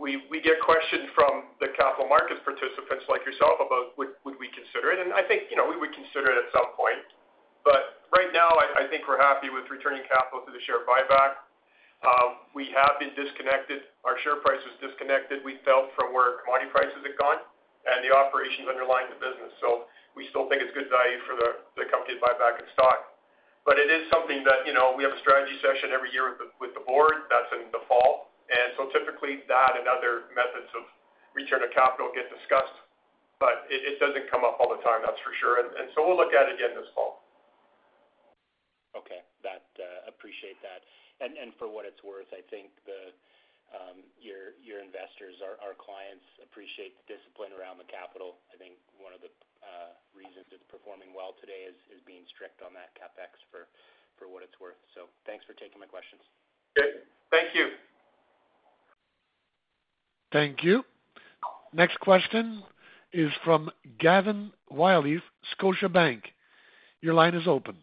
we 0.00 0.24
we 0.32 0.40
get 0.40 0.60
questions 0.64 1.08
from 1.16 1.52
the 1.60 1.72
capital 1.76 2.08
markets 2.08 2.40
participants 2.44 3.04
like 3.08 3.24
yourself 3.24 3.60
about 3.60 3.96
would 3.96 4.36
we 4.36 4.48
consider 4.52 4.96
it? 4.96 5.00
And 5.00 5.12
I 5.12 5.24
think, 5.24 5.52
you 5.52 5.56
know, 5.56 5.68
we 5.68 5.76
would 5.76 5.92
consider 5.92 6.32
it 6.32 6.40
at 6.40 6.48
some 6.56 6.72
point. 6.76 7.04
But 7.64 8.04
right 8.10 8.32
now, 8.34 8.50
I 8.58 8.88
think 8.90 9.06
we're 9.06 9.20
happy 9.20 9.52
with 9.52 9.68
returning 9.70 10.02
capital 10.08 10.42
through 10.42 10.56
the 10.56 10.64
share 10.66 10.82
buyback. 10.88 11.46
Um, 12.02 12.50
we 12.50 12.66
have 12.74 12.98
been 12.98 13.14
disconnected. 13.14 13.86
Our 14.02 14.18
share 14.26 14.42
price 14.42 14.58
is 14.66 14.74
disconnected, 14.82 15.46
we 15.46 15.62
felt, 15.62 15.94
from 15.94 16.10
where 16.10 16.42
commodity 16.42 16.74
prices 16.74 16.98
have 16.98 17.14
gone 17.14 17.38
and 17.86 18.04
the 18.06 18.14
operations 18.14 18.70
underlying 18.70 19.10
the 19.10 19.18
business. 19.18 19.50
So 19.58 19.90
we 20.14 20.28
still 20.30 20.46
think 20.46 20.62
it's 20.62 20.74
good 20.76 20.92
value 20.92 21.18
for 21.26 21.34
the 21.38 21.84
company 21.90 22.18
to 22.18 22.22
buy 22.22 22.34
back 22.38 22.60
its 22.60 22.70
stock. 22.76 23.12
But 23.62 23.78
it 23.78 23.86
is 23.90 24.10
something 24.10 24.42
that, 24.42 24.66
you 24.66 24.74
know, 24.74 24.90
we 24.94 25.06
have 25.06 25.14
a 25.14 25.22
strategy 25.22 25.54
session 25.62 25.94
every 25.94 26.10
year 26.10 26.34
with 26.58 26.74
the 26.74 26.82
board. 26.82 27.30
That's 27.30 27.46
in 27.54 27.70
the 27.70 27.86
fall. 27.86 28.34
And 28.50 28.74
so 28.74 28.90
typically, 28.90 29.46
that 29.46 29.78
and 29.78 29.86
other 29.86 30.28
methods 30.34 30.68
of 30.74 30.82
return 31.32 31.62
of 31.62 31.70
capital 31.70 32.10
get 32.12 32.28
discussed, 32.28 32.74
but 33.38 33.64
it 33.70 33.96
doesn't 34.02 34.28
come 34.28 34.44
up 34.44 34.60
all 34.60 34.68
the 34.68 34.82
time, 34.84 35.00
that's 35.00 35.18
for 35.24 35.32
sure. 35.40 35.62
And 35.62 35.88
so 35.94 36.04
we'll 36.04 36.18
look 36.18 36.34
at 36.34 36.50
it 36.50 36.58
again 36.58 36.76
this 36.76 36.90
fall. 36.92 37.24
Okay. 38.92 39.24
That, 39.46 39.64
uh, 39.78 40.10
appreciate 40.10 40.60
that. 40.60 40.84
And 41.22 41.54
for 41.54 41.70
what 41.70 41.86
it's 41.86 42.02
worth, 42.02 42.28
I 42.34 42.42
think 42.50 42.74
Um, 43.72 44.04
your 44.20 44.80
investors, 44.84 45.40
our 45.40 45.76
clients 45.76 46.24
appreciate 46.44 46.96
the 47.02 47.16
discipline 47.16 47.56
around 47.56 47.80
the 47.80 47.88
capital. 47.88 48.40
I 48.52 48.56
think 48.60 48.76
one 49.00 49.16
of 49.16 49.20
the 49.24 49.32
uh, 49.64 49.96
reasons 50.12 50.44
it's 50.52 50.64
performing 50.68 51.16
well 51.16 51.32
today 51.40 51.68
is 51.68 51.76
being 52.04 52.24
strict 52.28 52.60
on 52.60 52.76
that 52.76 52.92
CapEx 52.96 53.32
for 53.50 53.68
what 54.28 54.44
it's 54.44 54.54
worth. 54.60 54.78
So 54.94 55.08
thanks 55.26 55.44
for 55.44 55.52
taking 55.54 55.80
my 55.80 55.86
questions. 55.86 56.22
Okay. 56.78 57.02
Thank 57.30 57.54
you. 57.54 57.66
Thank 60.30 60.62
you. 60.62 60.84
Next 61.72 61.98
question 62.00 62.62
is 63.12 63.30
from 63.44 63.70
Gavin 63.98 64.52
Wylie, 64.70 65.22
Scotiabank. 65.58 66.22
Your 67.00 67.14
line 67.14 67.34
is 67.34 67.48
open. 67.48 67.76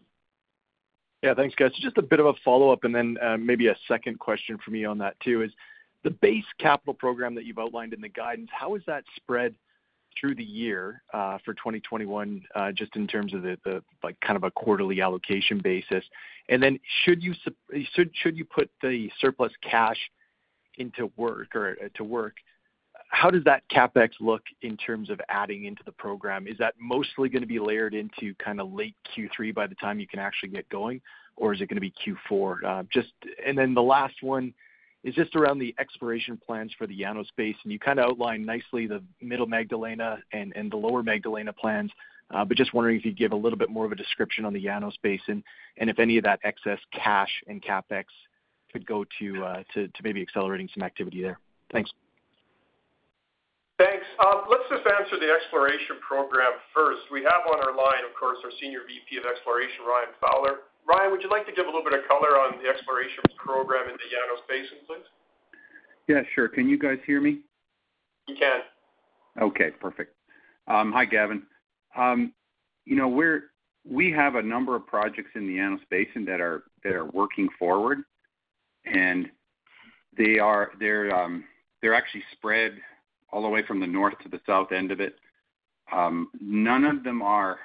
Yeah, 1.22 1.34
thanks, 1.34 1.56
guys. 1.56 1.72
Just 1.82 1.98
a 1.98 2.02
bit 2.02 2.20
of 2.20 2.26
a 2.28 2.34
follow-up 2.46 2.86
and 2.86 2.96
then, 2.96 3.18
uh, 3.22 3.38
maybe 3.38 3.68
a 3.68 3.76
second 3.88 4.20
question 4.20 4.58
for 4.64 4.72
me 4.72 4.86
on 4.86 4.98
that 5.00 5.20
too 5.20 5.42
is 5.44 5.52
the 6.04 6.12
base 6.12 6.46
capital 6.60 6.94
program 6.94 7.36
that 7.36 7.46
you've 7.46 7.60
outlined 7.60 7.94
in 7.94 8.02
the 8.02 8.10
guidance, 8.10 8.50
how 8.52 8.76
is 8.76 8.82
that 8.88 9.04
spread 9.16 9.54
through 10.20 10.36
the 10.36 10.44
year, 10.44 11.04
uh, 11.14 11.38
for 11.46 11.54
2021, 11.54 12.42
uh, 12.56 12.72
just 12.72 12.96
in 12.96 13.08
terms 13.08 13.34
of 13.34 13.42
the 13.44 13.84
kind 14.22 14.36
of 14.36 14.44
a 14.44 14.52
quarterly 14.52 15.02
allocation 15.02 15.60
basis? 15.60 16.04
And 16.50 16.62
then 16.62 16.80
should 17.04 17.22
you 17.22 17.36
put 18.46 18.70
the 18.82 19.10
surplus 19.20 19.52
cash 19.62 19.98
into 20.78 21.12
work 21.18 21.56
or 21.56 21.78
uh, 21.84 21.90
to 21.96 22.04
work, 22.04 22.36
how 23.10 23.30
does 23.30 23.44
that 23.44 23.64
CapEx 23.70 24.12
look 24.20 24.44
in 24.62 24.78
terms 24.78 25.10
of 25.10 25.20
adding 25.30 25.66
into 25.66 25.84
the 25.84 25.92
program? 25.92 26.48
Is 26.48 26.58
that 26.60 26.76
mostly 26.80 27.28
gonna 27.28 27.46
be 27.46 27.60
layered 27.60 27.94
into 27.94 28.34
kind 28.36 28.62
of 28.62 28.72
late 28.72 28.96
Q3 29.16 29.54
by 29.54 29.68
the 29.68 29.76
time 29.76 30.00
you 30.00 30.08
can 30.08 30.20
actually 30.20 30.50
get 30.50 30.68
going, 30.70 31.02
or 31.36 31.54
is 31.54 31.62
it 31.62 31.68
gonna 31.68 31.82
be 31.82 31.94
Q4? 32.06 32.86
The 33.74 33.82
last 33.82 34.16
one 34.22 34.54
is 35.04 35.16
just 35.16 35.36
around 35.36 35.60
the 35.60 35.74
exploration 35.80 36.40
plans 36.46 36.74
for 36.78 36.86
the 36.86 37.00
Llanos 37.00 37.28
Basin. 37.38 37.60
And 37.64 37.74
you 37.74 37.80
kind 37.80 38.00
of 38.00 38.06
outlined 38.06 38.46
nicely 38.46 38.88
the 38.88 39.02
Middle 39.22 39.48
Magdalena 39.48 40.20
and 40.34 40.54
the 40.70 40.78
Lower 40.78 41.04
Magdalena 41.04 41.54
plans. 41.54 41.92
But 42.30 42.56
just 42.58 42.74
wondering 42.74 42.98
if 42.98 43.06
you'd 43.06 43.18
give 43.18 43.32
a 43.32 43.36
little 43.36 43.58
bit 43.58 43.70
more 43.70 43.86
of 43.86 43.92
a 43.92 43.96
description 43.96 44.46
on 44.46 44.54
the 44.54 44.64
Llanos 44.64 44.94
Basin 45.02 45.44
and 45.78 45.90
if 45.90 46.00
any 46.00 46.18
of 46.18 46.24
that 46.26 46.40
excess 46.44 46.80
cash 46.94 47.32
and 47.48 47.62
CapEx 47.62 48.06
could 48.72 48.86
go 48.86 49.04
to 49.20 49.44
uh 49.44 49.64
to 49.74 49.90
maybe 50.04 50.22
accelerating 50.22 50.70
some 50.74 50.84
activity 50.84 51.22
there. 51.22 51.40
Thanks. 51.72 51.92
Thanks. 53.80 54.06
Let's 54.20 54.68
just 54.70 54.84
answer 54.86 55.18
the 55.18 55.32
exploration 55.32 56.04
program 56.06 56.52
first. 56.76 57.08
We 57.12 57.24
have 57.24 57.48
on 57.48 57.64
our 57.64 57.72
line, 57.72 58.04
of 58.04 58.14
course, 58.20 58.38
our 58.44 58.52
Senior 58.60 58.82
VP 58.86 59.18
of 59.18 59.26
Exploration, 59.26 59.88
Ryan 59.88 60.12
Fowler. 60.20 60.69
Ryan, 60.90 61.12
would 61.12 61.22
you 61.22 61.30
like 61.30 61.46
to 61.46 61.52
give 61.52 61.66
a 61.66 61.70
little 61.70 61.84
bit 61.84 61.94
of 61.94 62.08
color 62.08 62.40
on 62.40 62.58
the 62.64 62.68
exploration 62.68 63.24
program 63.38 63.90
in 63.90 63.94
the 63.94 64.10
Llanos 64.10 64.42
Basin, 64.50 64.80
please? 64.88 65.06
Yeah, 66.08 66.22
sure. 66.34 66.48
Can 66.48 66.68
you 66.68 66.80
guys 66.80 66.98
hear 67.06 67.22
me? 67.22 67.42
We 68.28 68.36
can. 68.36 68.62
Okay, 69.40 69.70
perfect. 69.80 70.16
Um, 70.68 70.92
hi, 70.92 71.06
Gavin. 71.06 71.44
Um, 71.96 72.34
you 72.86 72.96
know, 72.96 73.08
we 73.88 74.12
have 74.12 74.34
a 74.34 74.42
number 74.42 74.76
of 74.76 74.88
projects 74.88 75.30
in 75.36 75.46
the 75.46 75.58
Llanos 75.58 75.82
Basin 75.92 76.26
that 76.26 76.42
are 76.42 76.64
working 77.14 77.50
forward, 77.60 78.00
and 78.86 79.30
um, 80.42 81.44
they're 81.82 81.94
actually 81.94 82.24
spread 82.32 82.74
all 83.32 83.44
the 83.44 83.48
way 83.48 83.64
from 83.68 83.80
the 83.80 83.86
north 83.86 84.16
to 84.24 84.30
the 84.30 84.42
south 84.48 84.72
end 84.72 84.92
of 84.92 85.00
it. 85.00 85.18
None 86.42 86.84
of 86.84 87.04
them 87.04 87.22
are 87.22 87.60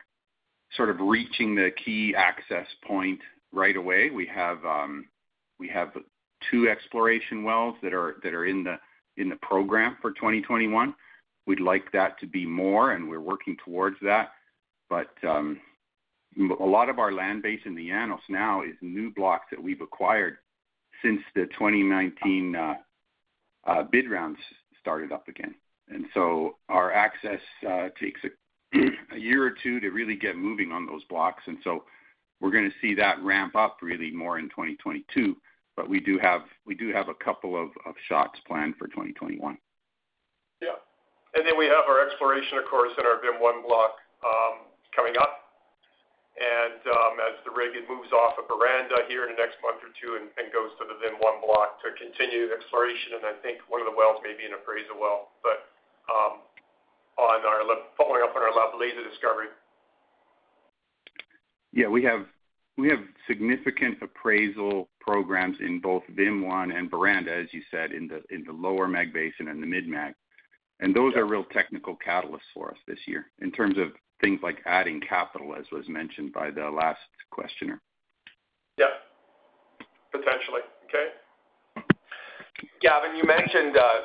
sort 0.76 0.90
of 0.90 1.00
reaching 1.00 1.54
the 1.54 1.70
key 1.84 2.14
access 2.16 2.66
point 2.86 3.20
right 3.52 3.76
away. 3.76 4.10
We 4.10 4.26
have 4.26 4.64
um, 4.64 5.06
two 6.50 6.68
exploration 6.68 7.44
wells 7.44 7.76
that 7.82 7.92
are 7.94 8.46
in 8.46 8.64
the 8.64 9.36
program 9.42 9.96
for 10.00 10.10
2021. 10.12 10.94
We'd 11.46 11.60
like 11.60 11.92
that 11.92 12.18
to 12.20 12.26
be 12.26 12.46
more, 12.46 12.92
and 12.92 13.08
we're 13.08 13.20
working 13.20 13.56
towards 13.64 13.96
that. 14.02 14.30
But 14.88 15.12
um 15.26 15.60
a 16.38 16.64
lot 16.64 16.88
of 16.88 16.98
our 16.98 17.12
land 17.12 17.42
base 17.42 17.60
in 17.64 17.74
the 17.74 17.88
Llanos 17.88 18.20
now 18.28 18.62
is 18.62 18.74
new 18.80 19.12
blocks 19.12 19.46
that 19.50 19.62
we've 19.62 19.80
acquired 19.80 20.38
since 21.02 21.20
the 21.34 21.46
2019 21.46 22.56
uh, 22.56 22.74
uh, 23.66 23.82
bid 23.84 24.10
rounds 24.10 24.38
started 24.80 25.12
up 25.12 25.28
again. 25.28 25.54
And 25.88 26.06
so 26.14 26.56
our 26.68 26.92
access 26.92 27.40
uh, 27.68 27.88
takes 28.00 28.20
a 29.12 29.18
year 29.18 29.44
or 29.44 29.52
two 29.62 29.80
to 29.80 29.90
really 29.90 30.16
get 30.16 30.36
moving 30.36 30.72
on 30.72 30.86
those 30.86 31.04
blocks. 31.04 31.42
And 31.46 31.58
so 31.64 31.84
we're 32.40 32.50
going 32.50 32.68
to 32.68 32.76
see 32.80 32.94
that 32.94 33.22
ramp 33.22 33.56
up 33.56 33.78
really 33.82 34.10
more 34.10 34.38
in 34.38 34.48
2022. 34.50 35.36
But 35.76 35.88
we 35.90 35.98
do 35.98 36.18
have 36.22 36.42
we 36.66 36.74
do 36.74 36.92
have 36.92 37.08
a 37.08 37.18
couple 37.18 37.58
of, 37.58 37.70
shots 38.06 38.38
planned 38.46 38.76
for 38.78 38.86
2021. 38.86 39.58
Yeah, 40.62 40.78
and 41.34 41.42
then 41.42 41.58
we 41.58 41.66
have 41.66 41.90
our 41.90 41.98
exploration, 42.06 42.58
of 42.62 42.70
course, 42.70 42.94
in 42.94 43.02
our 43.02 43.18
VIM-1 43.18 43.66
block 43.66 43.98
um, 44.22 44.70
coming 44.94 45.18
up. 45.18 45.44
And 46.34 46.82
um, 46.90 47.14
as 47.22 47.38
the 47.46 47.54
rig 47.54 47.74
moves 47.86 48.10
off 48.10 48.38
of 48.38 48.50
Boranda 48.50 49.06
here 49.06 49.26
in 49.26 49.34
the 49.34 49.38
next 49.38 49.58
month 49.62 49.82
or 49.82 49.90
two 49.98 50.18
and, 50.18 50.30
goes 50.54 50.70
to 50.78 50.86
the 50.86 50.98
VIM-1 51.02 51.42
block 51.42 51.82
to 51.82 51.90
continue 51.98 52.50
exploration, 52.54 53.18
and 53.18 53.26
I 53.26 53.34
think 53.42 53.62
one 53.66 53.82
of 53.82 53.90
the 53.90 53.94
wells 53.94 54.22
may 54.22 54.34
be 54.38 54.46
an 54.46 54.54
appraisal 54.54 54.94
well, 54.98 55.34
but 55.42 55.70
um, 56.06 56.42
following 57.16 58.22
up 58.22 58.36
on 58.36 58.42
our 58.42 58.54
La 58.54 58.72
Belleza 58.72 59.08
discovery. 59.08 59.48
Yeah, 61.72 61.88
we 61.88 62.02
have 62.04 62.26
we 62.76 62.88
have 62.88 63.00
significant 63.28 63.98
appraisal 64.02 64.88
programs 65.00 65.56
in 65.60 65.80
both 65.80 66.02
VIM-1 66.10 66.76
and 66.76 66.90
Boranda, 66.90 67.28
as 67.30 67.48
you 67.52 67.62
said, 67.70 67.92
in 67.92 68.08
the 68.08 68.22
in 68.34 68.44
the 68.44 68.52
lower 68.52 68.88
Mag 68.88 69.12
Basin 69.12 69.48
and 69.48 69.62
the 69.62 69.66
mid 69.66 69.86
Mag, 69.86 70.14
and 70.80 70.94
those 70.94 71.14
are 71.14 71.26
real 71.26 71.44
technical 71.44 71.96
catalysts 71.96 72.50
for 72.52 72.70
us 72.70 72.78
this 72.86 72.98
year 73.06 73.26
in 73.40 73.50
terms 73.52 73.78
of 73.78 73.88
things 74.20 74.40
like 74.42 74.58
adding 74.66 75.00
capital, 75.00 75.54
as 75.58 75.64
was 75.70 75.88
mentioned 75.88 76.32
by 76.32 76.50
the 76.50 76.68
last 76.68 77.00
questioner. 77.30 77.80
Yeah, 78.78 78.86
potentially. 80.10 80.62
Okay. 80.86 81.84
Gavin, 82.80 83.16
you 83.16 83.24
mentioned 83.24 83.76
uh, 83.76 84.00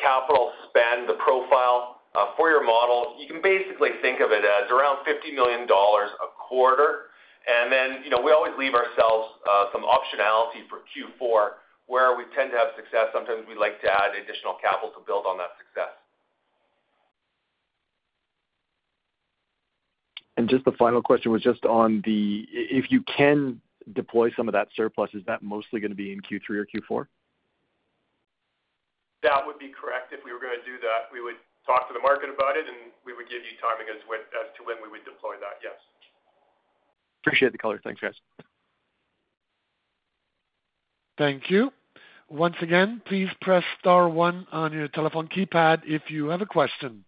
capital 0.00 0.52
spend, 0.68 1.08
the 1.08 1.14
profile 1.14 2.00
for 2.36 2.50
your 2.50 2.64
model. 2.64 3.16
You 3.18 3.26
can 3.26 3.42
basically 3.42 3.90
think 4.02 4.20
of 4.20 4.30
it 4.30 4.44
as 4.44 4.70
around 4.70 5.04
$50 5.04 5.34
million 5.34 5.66
a 5.68 6.28
quarter 6.48 7.14
and 7.44 7.70
then, 7.70 8.02
you 8.04 8.10
know, 8.10 8.20
we 8.20 8.32
always 8.32 8.52
leave 8.58 8.72
ourselves 8.72 9.36
uh, 9.48 9.66
some 9.72 9.82
optionality 9.82 10.64
for 10.68 10.80
Q4, 10.88 11.60
where 11.86 12.16
we 12.16 12.24
tend 12.34 12.50
to 12.52 12.56
have 12.56 12.68
success. 12.76 13.12
Sometimes 13.12 13.44
we 13.46 13.54
like 13.54 13.80
to 13.82 13.88
add 13.88 14.16
additional 14.16 14.56
capital 14.60 14.88
to 14.96 15.04
build 15.06 15.26
on 15.26 15.36
that 15.36 15.52
success. 15.60 15.92
And 20.36 20.48
Just 20.48 20.64
the 20.64 20.72
final 20.72 21.02
question 21.02 21.30
was 21.30 21.42
just 21.42 21.64
on 21.64 22.02
the, 22.04 22.46
if 22.50 22.90
you 22.90 23.02
can 23.02 23.60
deploy 23.92 24.32
some 24.34 24.48
of 24.48 24.52
that 24.54 24.68
surplus, 24.74 25.10
is 25.12 25.22
that 25.26 25.42
mostly 25.42 25.80
gonna 25.80 25.94
be 25.94 26.12
in 26.12 26.20
Q3 26.20 26.56
or 26.56 26.66
Q4? 26.66 27.06
That 29.22 29.46
would 29.46 29.58
be 29.58 29.68
correct. 29.68 30.12
If 30.12 30.24
we 30.24 30.32
were 30.32 30.40
gonna 30.40 30.64
do 30.64 30.80
that, 30.80 31.12
we 31.12 31.20
would 31.20 31.36
talk 31.66 31.88
to 31.88 31.94
the 31.94 32.00
market 32.00 32.30
about 32.30 32.56
it, 32.56 32.66
and 32.68 32.92
we 33.04 33.12
would 33.12 33.28
give 33.28 33.42
you 33.42 33.56
timing 33.60 33.88
as 33.92 34.00
to 34.04 34.60
when 34.64 34.76
we 34.82 34.88
would 34.88 35.04
deploy 35.04 35.34
that, 35.40 35.60
yes. 35.62 35.76
Appreciate 37.22 37.52
the 37.52 37.58
color. 37.58 37.80
Thanks, 37.82 38.00
guys. 38.00 38.14
Thank 41.16 41.50
you. 41.50 41.72
Once 42.28 42.56
again, 42.60 43.00
please 43.06 43.28
press 43.40 43.64
star 43.78 44.08
one 44.08 44.46
on 44.50 44.72
your 44.72 44.88
telephone 44.88 45.28
keypad 45.28 45.82
if 45.84 46.02
you 46.08 46.28
have 46.28 46.42
a 46.42 46.46
question. 46.46 47.04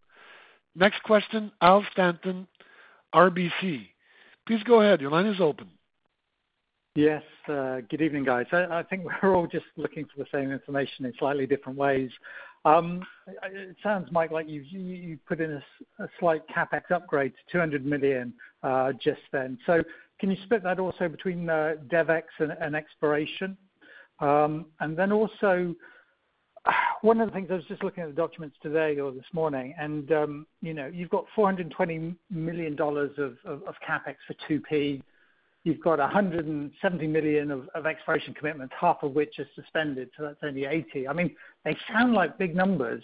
Next 0.75 1.03
question, 1.03 1.51
Al 1.61 1.85
Stanton, 1.93 2.47
RBC. 3.15 3.89
Please 4.47 4.63
go 4.65 4.81
ahead. 4.83 5.01
Your 5.01 5.11
line 5.11 5.27
is 5.27 5.41
open. 5.41 5.69
Yes. 6.95 7.23
Uh, 7.49 7.81
good 7.91 8.01
evening, 8.01 8.25
guys. 8.25 8.47
I 8.53 8.83
think 8.89 9.05
we're 9.23 9.37
all 9.37 9.47
just 9.47 9.67
looking 9.77 10.05
for 10.05 10.23
the 10.23 10.27
same 10.33 10.51
information 10.51 11.05
in 11.05 11.13
slightly 11.19 11.47
different 11.47 11.79
ways. 11.79 12.11
Um, 12.67 13.07
it 13.45 13.77
sounds, 13.81 14.09
Mike, 14.11 14.33
like 14.33 14.47
you 14.49 15.19
put 15.29 15.41
in 15.41 15.53
a 16.01 16.09
slight 16.19 16.43
CapEx 16.49 16.91
upgrade 16.93 17.33
to 17.33 17.53
200 17.53 17.87
million 17.87 18.35
uh, 18.65 18.93
just 18.93 19.21
then. 19.31 19.57
So 19.67 19.85
can 20.19 20.33
you 20.33 20.37
split 20.45 20.65
that 20.65 20.81
also 20.81 21.09
between 21.09 21.49
uh, 21.49 21.75
DevEx 21.87 22.25
and 22.41 22.75
exploration? 22.75 23.57
Um, 24.19 24.67
and 24.81 24.97
then 24.97 25.13
also, 25.13 25.77
one 27.03 27.21
of 27.21 27.29
the 27.29 27.35
things 27.35 27.49
I 27.53 27.55
was 27.55 27.65
just 27.69 27.85
looking 27.85 28.03
at 28.03 28.09
the 28.09 28.17
documents 28.17 28.57
today 28.61 28.99
or 28.99 29.13
this 29.13 29.25
morning, 29.33 29.73
and 29.79 30.11
um, 30.11 30.47
you 30.61 30.75
know, 30.75 30.91
you've 30.93 31.11
got 31.11 31.25
$420 31.37 32.17
million 32.31 32.73
of 32.81 33.75
CapEx 33.89 34.17
for 34.27 34.35
2P. 34.51 35.03
You've 35.67 35.81
got 35.81 35.99
$170 35.99 36.71
million 37.09 37.51
of 37.51 37.87
exploration 37.87 38.33
commitments, 38.35 38.73
half 38.81 38.99
of 39.03 39.17
which 39.17 39.41
is 39.41 39.49
suspended, 39.57 40.09
so 40.17 40.23
that's 40.23 40.39
only 40.45 40.65
80. 40.65 41.09
I 41.09 41.13
mean, 41.13 41.35
they 41.65 41.77
sound 41.93 42.13
like 42.13 42.39
big 42.39 42.55
numbers, 42.55 43.03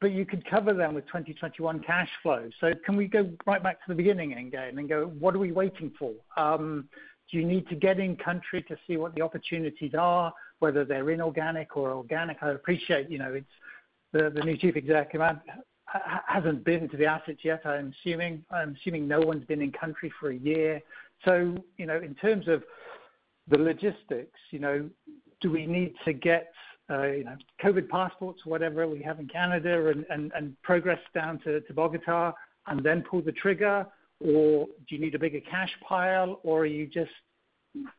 but 0.00 0.10
you 0.10 0.26
could 0.26 0.44
cover 0.50 0.74
them 0.74 0.94
with 0.94 1.06
2021 1.06 1.78
cash 1.84 2.08
flow. 2.24 2.50
So 2.60 2.72
can 2.84 2.96
we 2.96 3.06
go 3.06 3.30
right 3.46 3.62
back 3.62 3.76
to 3.76 3.84
the 3.86 3.94
beginning 3.94 4.32
again 4.32 4.76
and 4.78 4.88
go, 4.88 5.12
what 5.20 5.32
are 5.36 5.38
we 5.38 5.52
waiting 5.52 5.92
for? 5.96 6.10
Um, 6.36 6.88
do 7.30 7.38
you 7.38 7.46
need 7.46 7.68
to 7.68 7.76
get 7.76 8.00
in 8.00 8.16
country 8.16 8.60
to 8.64 8.76
see 8.88 8.96
what 8.96 9.14
the 9.14 9.22
opportunities 9.22 9.92
are, 9.96 10.34
whether 10.58 10.84
they're 10.84 11.08
inorganic 11.10 11.76
or 11.76 11.92
organic? 11.92 12.38
I 12.42 12.50
appreciate, 12.50 13.08
you 13.08 13.18
know, 13.18 13.40
the 14.12 14.42
new 14.44 14.56
chief 14.56 14.74
executive 14.74 15.38
hasn't 16.26 16.64
been 16.64 16.88
to 16.88 16.96
the 16.96 17.06
assets 17.06 17.40
yet, 17.42 17.64
I'm 17.64 17.94
assuming. 18.00 18.44
I'm 18.50 18.76
assuming 18.80 19.06
no 19.06 19.20
one's 19.20 19.44
been 19.44 19.62
in 19.62 19.70
country 19.70 20.12
for 20.18 20.30
a 20.30 20.36
year. 20.36 20.82
So, 21.24 21.56
you 21.76 21.86
know, 21.86 21.96
in 21.96 22.14
terms 22.14 22.48
of 22.48 22.62
the 23.48 23.58
logistics, 23.58 24.38
you 24.50 24.58
know, 24.58 24.88
do 25.40 25.50
we 25.50 25.66
need 25.66 25.94
to 26.04 26.12
get 26.12 26.52
uh, 26.90 27.06
you 27.06 27.24
know, 27.24 27.36
COVID 27.62 27.88
passports, 27.88 28.44
whatever 28.44 28.86
we 28.86 29.02
have 29.02 29.18
in 29.18 29.26
Canada, 29.28 29.88
and, 29.88 30.04
and, 30.10 30.32
and 30.34 30.60
progress 30.62 31.00
down 31.14 31.38
to, 31.40 31.60
to 31.62 31.72
Bogota 31.72 32.32
and 32.66 32.84
then 32.84 33.02
pull 33.08 33.22
the 33.22 33.32
trigger? 33.32 33.86
Or 34.20 34.66
do 34.66 34.94
you 34.94 35.00
need 35.00 35.14
a 35.14 35.18
bigger 35.18 35.40
cash 35.40 35.70
pile, 35.86 36.40
or 36.44 36.60
are 36.60 36.66
you 36.66 36.86
just 36.86 37.10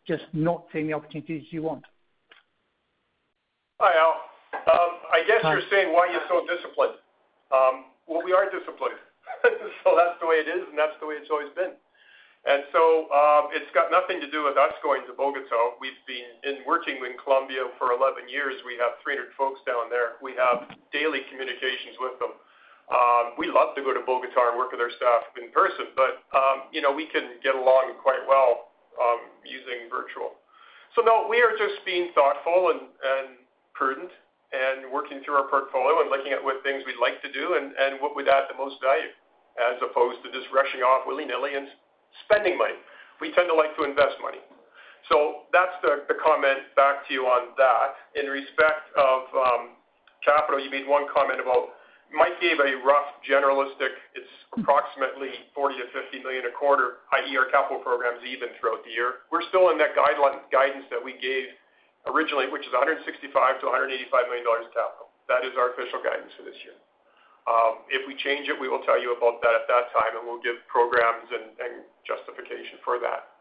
just 0.08 0.24
not 0.32 0.66
seeing 0.72 0.88
the 0.88 0.94
opportunities 0.94 1.44
you 1.50 1.62
want? 1.62 1.84
Hi, 3.82 3.92
Al. 4.00 4.22
Um, 4.54 4.92
I 5.12 5.22
guess 5.28 5.44
you're 5.44 5.68
saying 5.70 5.94
why 5.94 6.08
you're 6.10 6.24
so 6.30 6.48
disciplined. 6.48 6.96
Um, 7.52 7.92
well, 8.08 8.24
we 8.24 8.32
are 8.32 8.50
disciplined. 8.50 8.96
so 9.84 9.94
that's 9.98 10.16
the 10.22 10.28
way 10.28 10.36
it 10.36 10.48
is, 10.48 10.64
and 10.70 10.80
that's 10.80 10.96
the 11.02 11.08
way 11.08 11.16
it's 11.16 11.30
always 11.30 11.50
been. 11.56 11.76
And 12.46 12.62
so 12.70 13.10
um, 13.10 13.50
it's 13.58 13.70
got 13.74 13.90
nothing 13.90 14.22
to 14.22 14.30
do 14.30 14.46
with 14.46 14.54
us 14.54 14.70
going 14.86 15.02
to 15.10 15.18
Bogota. 15.18 15.82
We've 15.82 15.98
been 16.06 16.62
working 16.70 17.02
in 17.02 17.18
Colombia 17.18 17.66
for 17.82 17.90
11 17.90 18.30
years. 18.30 18.62
We 18.62 18.78
have 18.78 19.02
300 19.02 19.34
folks 19.34 19.66
down 19.66 19.90
there. 19.90 20.22
We 20.22 20.38
have 20.38 20.70
daily 20.94 21.26
communications 21.26 21.98
with 21.98 22.22
them. 22.22 22.38
Um, 22.86 23.34
we 23.42 23.50
love 23.50 23.74
to 23.74 23.82
go 23.82 23.98
to 23.98 24.06
Bogota 24.06 24.54
and 24.54 24.62
work 24.62 24.70
with 24.70 24.78
our 24.78 24.94
staff 24.94 25.34
in 25.42 25.50
person, 25.50 25.90
but 25.98 26.22
um, 26.38 26.70
we 26.70 27.10
can 27.10 27.42
get 27.42 27.58
along 27.58 27.98
quite 28.06 28.22
well 28.30 28.70
using 29.42 29.90
virtual. 29.90 30.38
So 30.94 31.02
no, 31.02 31.28
we 31.28 31.42
are 31.42 31.58
just 31.58 31.82
being 31.84 32.14
thoughtful 32.16 32.72
and, 32.72 32.94
prudent 33.76 34.08
and 34.56 34.88
working 34.88 35.20
through 35.28 35.36
our 35.36 35.52
portfolio 35.52 36.00
and 36.00 36.08
looking 36.08 36.32
at 36.32 36.40
what 36.40 36.64
things 36.64 36.80
we'd 36.88 36.96
like 36.96 37.20
to 37.20 37.28
do 37.28 37.60
and, 37.60 38.00
what 38.00 38.16
would 38.16 38.30
add 38.30 38.48
the 38.48 38.56
most 38.56 38.80
value, 38.80 39.12
as 39.60 39.76
opposed 39.84 40.24
to 40.24 40.32
just 40.32 40.48
rushing 40.56 40.80
off 40.80 41.04
willy 41.04 41.26
nilly 41.26 41.60
and 41.60 41.68
spending 42.24 42.58
money. 42.58 42.80
We 43.20 43.36
tend 43.36 43.52
to 43.52 43.56
like 43.56 43.76
to 43.76 43.84
invest 43.84 44.16
money. 44.24 44.40
So 45.12 45.46
that's 45.54 45.76
the, 45.86 46.08
comment 46.18 46.66
back 46.74 47.06
to 47.08 47.14
you 47.14 47.30
on 47.30 47.54
that. 47.62 48.00
In 48.18 48.26
respect 48.26 48.90
of 48.98 49.30
um, 49.38 49.64
capital, 50.26 50.58
you 50.58 50.72
made 50.72 50.90
one 50.90 51.06
comment 51.14 51.38
about 51.38 51.78
Mike 52.14 52.38
gave 52.38 52.62
a 52.62 52.78
rough 52.86 53.18
generalistic, 53.26 53.98
it's 54.14 54.30
approximately 54.54 55.34
40 55.58 55.82
to 55.82 55.86
50 55.90 56.22
million 56.22 56.46
a 56.46 56.54
quarter, 56.54 57.02
i.e. 57.18 57.34
our 57.34 57.50
capital 57.50 57.82
programs 57.82 58.22
even 58.22 58.54
throughout 58.62 58.86
the 58.86 58.94
year. 58.94 59.26
We're 59.34 59.46
still 59.50 59.74
in 59.74 59.78
that 59.82 59.98
guidance 59.98 60.86
that 60.94 61.02
we 61.02 61.18
gave 61.18 61.50
originally, 62.06 62.46
which 62.54 62.64
is 62.66 62.74
165 62.74 63.04
to 63.04 63.66
185 63.66 64.30
million 64.30 64.46
dollars 64.46 64.70
capital. 64.70 65.10
That 65.26 65.42
is 65.42 65.58
our 65.58 65.74
official 65.74 66.00
guidance 66.06 66.30
for 66.38 66.46
this 66.46 66.58
year. 66.62 66.78
Um, 67.46 67.86
if 67.94 68.02
we 68.10 68.18
change 68.18 68.50
it, 68.50 68.58
we 68.58 68.68
will 68.68 68.82
tell 68.82 68.98
you 68.98 69.14
about 69.14 69.38
that 69.46 69.54
at 69.54 69.70
that 69.70 69.94
time, 69.94 70.18
and 70.18 70.26
we'll 70.26 70.42
give 70.42 70.58
programs 70.66 71.30
and 71.30 71.86
justification 72.02 72.82
for 72.82 72.98
that. 72.98 73.36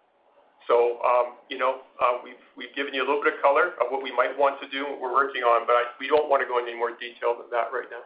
So, 0.69 1.01
um, 1.05 1.41
you 1.49 1.59
know, 1.59 1.85
uh, 2.01 2.21
we've 2.25 2.73
given 2.77 2.93
you 2.93 3.01
a 3.01 3.07
little 3.09 3.23
bit 3.25 3.37
of 3.37 3.41
color 3.41 3.77
of 3.81 3.93
what 3.93 4.03
we 4.03 4.13
might 4.13 4.37
want 4.37 4.61
to 4.61 4.69
do, 4.69 4.85
what 4.85 5.01
we're 5.01 5.13
working 5.13 5.43
on, 5.43 5.67
but 5.67 5.97
we 6.01 6.09
don't 6.09 6.29
want 6.29 6.41
to 6.41 6.49
go 6.49 6.59
into 6.59 6.73
any 6.73 6.79
more 6.79 6.93
detail 6.97 7.37
than 7.37 7.49
that 7.53 7.69
right 7.73 7.89
now. 7.93 8.05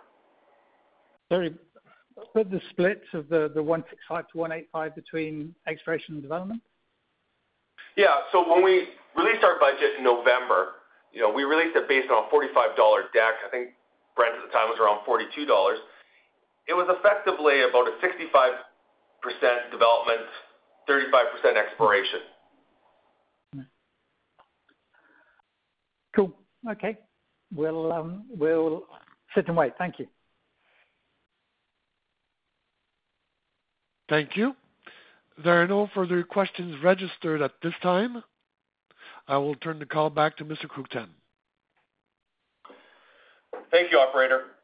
Sorry, 1.30 1.54
but 2.34 2.50
the 2.50 2.60
splits 2.70 3.06
of 3.14 3.28
the 3.28 3.50
165 3.62 4.28
to 4.32 4.38
185 4.38 4.94
between 4.94 5.54
exploration 5.66 6.14
and 6.14 6.22
development? 6.22 6.62
Yeah. 7.96 8.26
So 8.32 8.48
when 8.48 8.62
we 8.62 8.88
released 9.16 9.44
our 9.44 9.58
budget 9.58 9.98
in 9.98 10.04
November, 10.04 10.78
you 11.12 11.20
know, 11.20 11.30
we 11.30 11.44
released 11.44 11.76
it 11.76 11.88
based 11.88 12.10
on 12.10 12.26
a 12.26 12.28
$45 12.30 13.12
deck. 13.12 13.34
I 13.46 13.50
think 13.50 13.70
Brent 14.18 14.34
at 14.34 14.42
the 14.42 14.50
time 14.50 14.68
was 14.68 14.82
around 14.82 15.06
$42. 15.06 15.78
It 16.66 16.74
was 16.74 16.90
effectively 16.90 17.62
about 17.62 17.86
a 17.86 17.94
65% 18.02 19.70
development, 19.70 20.26
35% 20.90 21.56
exploration. 21.56 22.20
Cool. 26.14 26.34
Okay. 26.68 26.98
Um, 27.56 28.24
we'll 28.36 28.82
sit 29.34 29.46
and 29.46 29.56
wait. 29.56 29.72
Thank 29.78 30.00
you. 30.00 30.06
Thank 34.08 34.36
you. 34.36 34.56
There 35.44 35.62
are 35.62 35.68
no 35.68 35.88
further 35.94 36.24
questions 36.24 36.82
registered 36.82 37.40
at 37.40 37.52
this 37.62 37.74
time. 37.82 38.24
I 39.28 39.36
will 39.36 39.54
turn 39.54 39.78
the 39.78 39.86
call 39.86 40.10
back 40.10 40.36
to 40.38 40.44
Mr. 40.44 40.66
Kruchten. 40.66 41.08
Thank 43.70 43.92
you, 43.92 43.98
operator. 43.98 44.56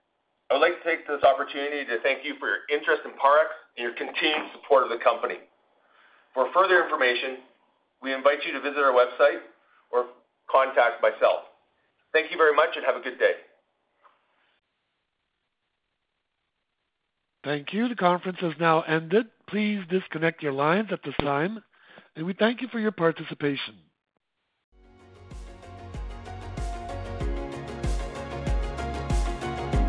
I 0.51 0.55
would 0.55 0.61
like 0.61 0.83
to 0.83 0.85
take 0.89 1.07
this 1.07 1.23
opportunity 1.23 1.85
to 1.85 2.01
thank 2.03 2.25
you 2.25 2.35
for 2.39 2.49
your 2.49 2.65
interest 2.73 3.03
in 3.05 3.13
Parex 3.13 3.53
and 3.77 3.85
your 3.85 3.95
continued 3.95 4.53
support 4.53 4.85
of 4.85 4.91
the 4.91 5.03
company. 5.03 5.41
For 6.35 6.49
further 6.53 6.83
information, 6.83 7.39
we 8.03 8.13
invite 8.13 8.45
you 8.47 8.53
to 8.53 8.61
visit 8.61 8.79
our 8.79 8.93
website 8.93 9.41
or 9.91 10.07
contact 10.51 11.01
myself. 11.01 11.49
Thank 12.13 12.31
you 12.31 12.37
very 12.37 12.55
much 12.55 12.71
and 12.77 12.85
have 12.85 12.97
a 12.97 13.01
good 13.01 13.19
day. 13.19 13.35
Thank 17.45 17.73
you. 17.73 17.89
The 17.89 17.95
conference 17.95 18.39
has 18.41 18.55
now 18.59 18.83
ended. 18.83 19.27
Please 19.49 19.81
disconnect 19.91 20.43
your 20.43 20.53
lines 20.53 20.89
at 20.91 21.01
this 21.05 21.15
time, 21.21 21.63
and 22.17 22.25
we 22.25 22.33
thank 22.33 22.63
you 22.63 22.69
for 22.69 22.79
your 22.79 22.93
participation. 22.93 23.75